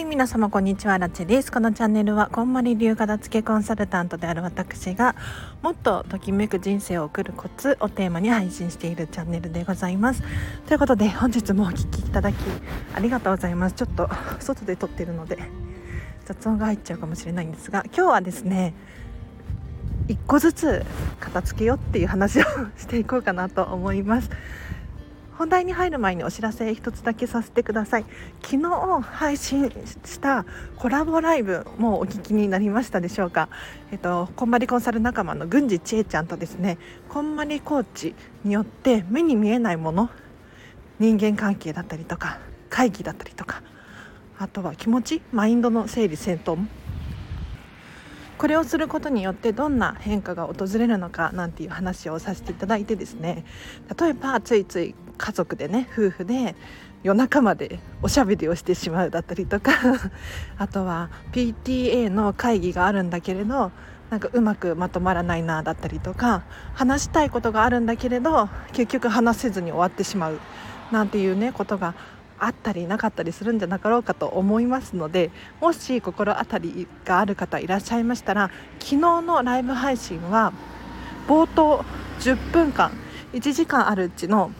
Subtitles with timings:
[0.00, 1.52] はい皆様こんにちはラチェです。
[1.52, 5.14] このチャンネルはこんまり流片付けコンサルタントである私が
[5.60, 10.22] もっとときめく人生を送るコツをテーマに配信しているチャンネルでございます。
[10.66, 12.36] ということで本日もお聴きいただき
[12.94, 13.74] ありがとうございます。
[13.74, 14.08] ちょっと
[14.38, 15.36] 外で撮ってるので
[16.24, 18.72] 雑音が入っちゃうかもしれないんですが今日はですね
[20.08, 20.82] 一個ずつ
[21.20, 22.44] 片付けようっていう話を
[22.78, 24.30] していこうかなと思います。
[25.40, 28.04] 本題に入る前にお知らせ一つだけさせてください。
[28.42, 29.72] 昨日配信
[30.04, 30.44] した
[30.76, 33.48] コラボライブもお聞きになりましたでしょうか。
[33.90, 36.76] えっとこんまりコンサル仲間の郡司千恵ちゃんとですね
[37.08, 40.10] こんまりコーチによって目に見えないもの
[40.98, 42.38] 人間関係だったりとか
[42.68, 43.62] 会議だったりとか
[44.38, 46.68] あとは気持ちマインドの整理整頓。
[48.36, 53.46] これをすることによってどんな変化が訪れるのかなんていう話をさせていただいてですね。
[53.98, 56.54] 例えばついつい家族でね夫婦で
[57.02, 59.72] 夜中までおしゃべりをしてしまうだったりとか
[60.58, 63.70] あとは PTA の会議があるんだけれど
[64.08, 66.42] なんかうまくまとまらないなだったりとか
[66.74, 70.40] 話したいことがあるんだけれど結局話せずに終わってしまう
[70.90, 71.94] なんていうねことが
[72.38, 80.52] あったりなかったりするんじゃなかろうかと思いますのでもし心当たりがある方いらっしゃいましたら昨日のライブ配信は
[81.28, 81.84] 冒頭
[82.20, 82.90] 10分間
[83.32, 84.50] 1時間あるうちの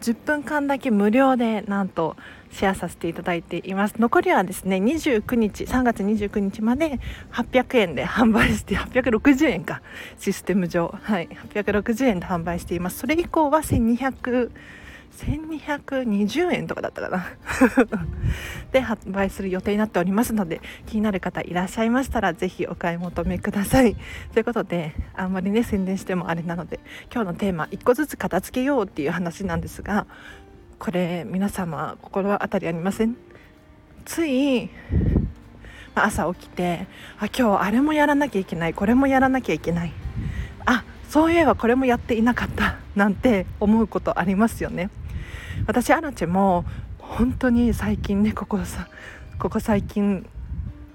[0.00, 2.16] 10分間だけ無料でなんと
[2.52, 3.94] シェアさせていただいています。
[3.98, 6.98] 残りはですね29日3月29日まで
[7.32, 9.82] 800円で販売して860円か。
[10.18, 10.94] システム上。
[11.02, 11.28] はい。
[11.52, 12.98] 860円で販売しています。
[12.98, 14.50] それ以降は1200
[15.16, 17.26] 1220円とかだったかな。
[18.72, 23.96] で発売する予定になっておりますので気になる方いらっしゃいましたらぜひお買い求めください。
[24.32, 26.80] ということであんまりね宣伝してもあれなので
[27.12, 30.06] 今日のテーマ1個ずつ片付けようっていう話なんですが
[30.78, 33.16] これ皆様心当たりありません？
[34.04, 34.70] つい
[35.94, 36.86] 朝起きて
[37.18, 39.92] あ今日あれもやらなきゃいけないこれもやらなきゃいけない。
[40.66, 44.88] あそういえばこれもやっていなかったなんて思うことありますよね。
[45.70, 46.64] 私アラチェも
[46.98, 48.88] 本当に最近ねここさ
[49.38, 50.28] ここ最近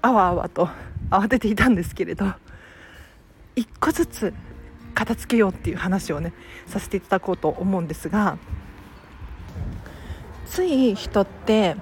[0.02, 0.68] あわあわと
[1.08, 2.26] 慌てていたんですけれど
[3.54, 4.34] 一個ずつ
[4.92, 6.34] 片付けようっていう話をね
[6.66, 8.36] させていただこうと思うんですが
[10.44, 11.76] つい人って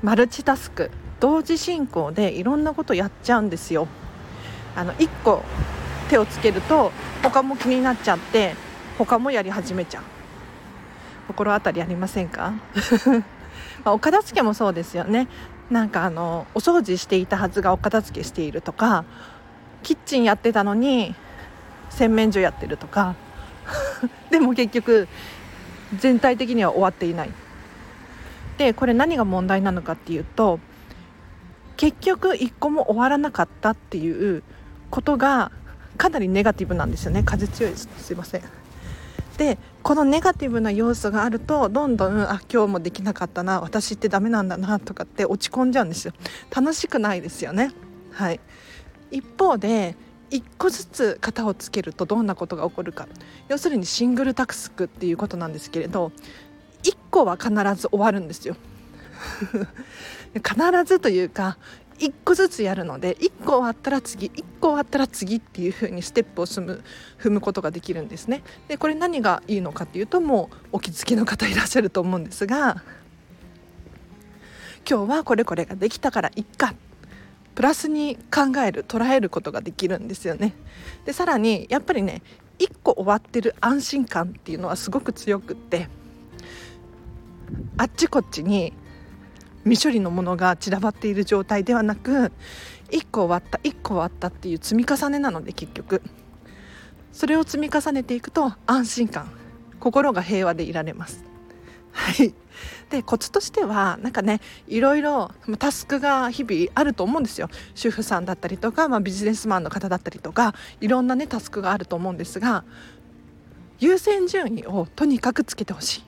[0.00, 3.88] マルチタスク同時進行でいろんなことやっちゃうんですよ。
[4.76, 5.42] あの1個
[6.08, 6.92] 手をつけると
[7.24, 8.54] 他も気になっちゃって
[8.98, 10.04] 他もやり始めちゃう
[11.26, 12.52] 心当たりありませんか？
[13.84, 15.28] ま、お片付けもそうですよね。
[15.70, 19.04] なんかあのお掃除していたはずがお片付けしているとか
[19.82, 21.14] キッチンやってたのに
[21.88, 23.14] 洗面所やってるとか。
[24.30, 25.08] でも結局
[25.98, 27.30] 全体的には終わっていない。
[28.58, 30.60] でこれ何が問題なのかっていうと
[31.76, 34.42] 結局一個も終わらなかったっていう
[34.90, 35.50] ことが
[35.96, 37.22] かなりネガティブなんですよね。
[37.24, 37.88] 風強いです。
[37.98, 38.42] すいません。
[39.38, 46.14] でこのネガティブな要素があるとどんどんあ今日もできなかったな私ってダメなんだなとかって落ち込んじゃうんですよ。
[46.50, 47.70] 楽しくないですよね。
[48.10, 48.40] はい。
[49.10, 49.94] 一方で
[50.30, 53.06] 1個ずつ型をつけるとどんなことが起こるか。
[53.48, 56.12] 要するにシングルタクスクっていうことなんですけれど
[56.82, 58.56] 1個は必ず終わるんですよ。
[60.34, 61.58] 必ずというか
[61.98, 66.84] 1個ずつやるので1個終わったら次1個終わったら次っていう風にステップを踏む
[67.18, 68.42] 踏むことができるんですね。
[68.68, 72.82] でこれ何がいいのかっていうともうお気づきの方いらっしゃると思うんですが
[74.88, 76.74] 今日はこれこれができたからいっか。
[77.54, 80.54] プラスに考える捉えることができるんですよね。
[81.04, 82.22] でさらにやっぱりね
[82.58, 85.88] 1個終わってる安心感っていうのはすごく強くって
[87.76, 88.72] あっちこっちに
[89.64, 92.32] 未処理のものが散らばっている状態ではなく
[92.90, 96.02] 1個終わった1個終わったっていう積み重ねなので結局。
[97.12, 99.30] それを積み重ねていくと安心感
[99.78, 101.24] 心が平和でいられます。
[101.92, 102.34] はい。
[102.90, 107.48] でコツとしてはなんかねいろいろタスクが日々あると思うんですよ。
[107.74, 112.64] 主婦さんだったりとか、まあ、ビジネスマンの方だったりとかいろんなねタスクがあると思うんですが
[113.78, 116.04] 優先順位をとにかくつけてほしい。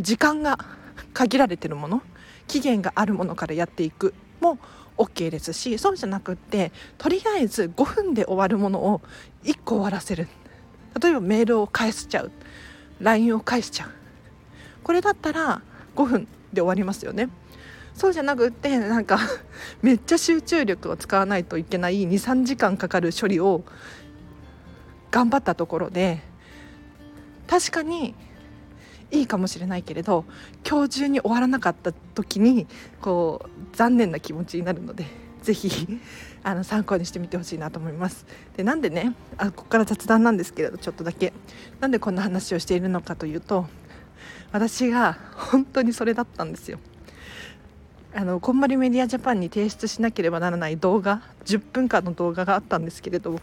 [0.00, 0.58] 時間が
[1.12, 2.02] 限られてるもの
[2.46, 4.58] 期限があるものからやっていくも
[4.96, 9.00] OK ですしそうじゃなくってとりあえず5分で終わるものを
[9.44, 10.28] 1個終わらせる。
[11.00, 12.30] 例えばメールを返しちゃう。
[13.00, 13.90] LINE を返しちゃう。
[14.82, 15.62] これだったら
[15.94, 17.28] 5分で終わりますよね。
[17.94, 19.18] そうじゃなくってなんか
[19.82, 23.64] めっちゃ集中力を使わないといけない23時間かかる処理を
[25.10, 26.22] 頑張ったところで
[27.46, 28.14] 確かに
[29.10, 30.24] いいかもしれないけれど
[30.68, 32.66] 今日中に終わらなかった時に
[33.00, 35.04] こう残念な気持ちになるので
[35.42, 36.00] 是非
[36.42, 38.24] あの参考にしてみてほしいなと思います。
[38.56, 41.32] でなんでねあここから雑談なんですけれどちょっとだけ
[41.80, 43.66] なんでこんな話をしているのかというと
[44.52, 46.78] 私が 本当にそれだったんですよ。
[48.12, 53.38] あのこんまりメディアジャパンに提出しなければならない動画10分間の動画があったんですけれど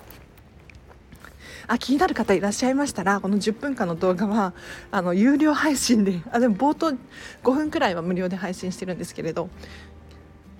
[1.68, 4.54] あ気になる方いらっしゃいましたらこの10分間の動画は
[4.90, 6.98] あの有料配信であでも冒頭
[7.44, 9.50] 5分くらいは無料で配信してるんですけれど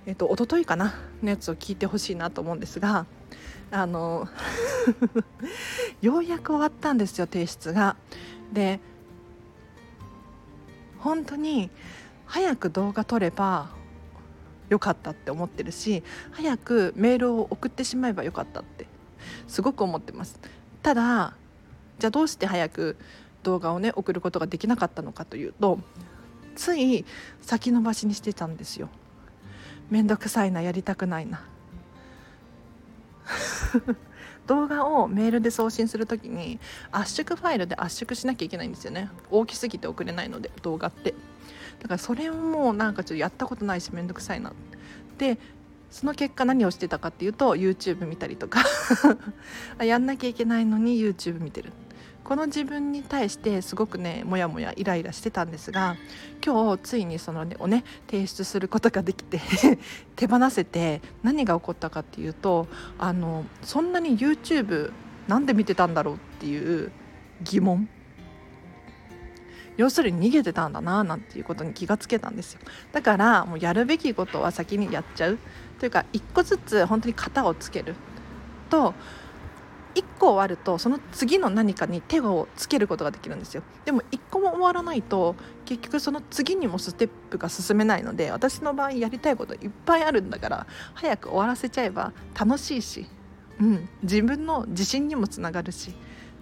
[0.06, 3.06] えっと一昨日かなのやつを聞いてほしいなと思うんですが
[3.70, 4.28] あの
[6.00, 7.96] ようやく終わったんですよ提出が。
[8.52, 8.80] で
[10.98, 11.70] 本当に
[12.26, 13.70] 早く動画撮れば
[14.68, 16.02] よかったって思ってるし
[16.32, 18.86] 早くメールを送ってしまえばよかったって
[19.46, 20.40] すごく思ってます
[20.82, 21.34] ただ
[21.98, 22.96] じゃあどうして早く
[23.42, 25.78] 動画をね送ることができなかったのかというと
[26.54, 27.04] つい
[27.40, 28.88] 先延ばしにしてたんですよ。
[29.90, 31.40] めんどくさいなやりたくないな。
[34.46, 36.58] 動画をメールで送信する時に
[36.90, 39.10] 圧縮ファイルで圧縮しなきゃいけないんですよね。
[39.30, 41.14] 大きすぎて送れないので動画って。
[41.80, 44.52] だからそれをもうなんかちょっとやったことないしめんどくさいな
[45.16, 45.38] で
[45.90, 48.64] その結果何をしてたかっていうと YouTube 見たりとか。
[49.82, 51.72] やんなきゃいけないのに YouTube 見てる。
[52.28, 55.96] この自分に対してすごくねモヤモヤイライラしてたんですが
[56.44, 59.40] 今日ついにその、ね、をね提出することができて
[60.14, 62.68] 手放せて何が起こったかっていうと
[62.98, 64.92] あのそんなに YouTube
[65.26, 66.92] なんで見てたんだろうっていう
[67.42, 67.88] 疑問。
[69.78, 72.60] 要するに逃げてたんだななんていうことに気がつけたんですよ。
[72.92, 75.38] だからもうやるべきことは先にやっちゃう。
[75.78, 77.94] というか一個ずつ本当に型をつける。
[78.68, 78.92] と
[79.94, 83.62] 1個終わるとその次の何かに手をつけることができるんですよ。
[83.84, 93.06] でも1個も終わらないと結局その次にもステップが進めないので私の場合やりたいこといっぱいあるんだから早く終わらせちゃえば楽しいし、
[93.60, 95.94] うん、自分の自信にもつながるし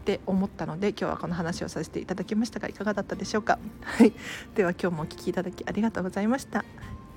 [0.06, 4.12] って思ったので今日はこの話をさせていただきましたがいかがだったでしょうか、はい、
[4.54, 6.64] では今日もお聴きいただきありがとうございました。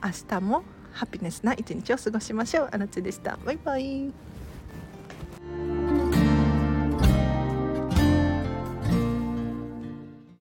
[0.03, 2.69] 明日もハピネスな一日を過ごしましょう。
[2.71, 3.37] あらちでした。
[3.45, 4.38] バイバイ。